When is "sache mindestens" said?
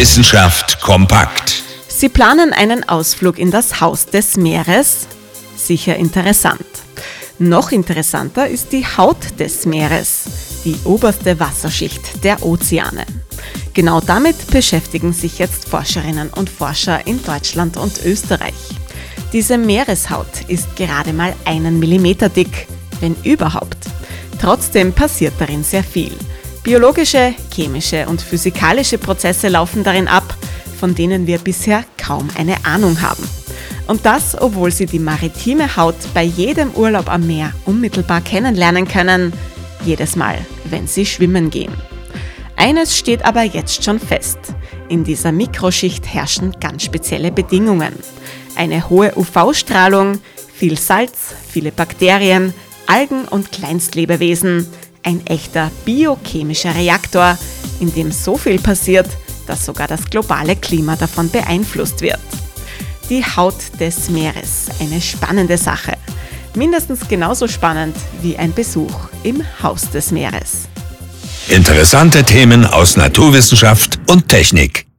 65.58-67.08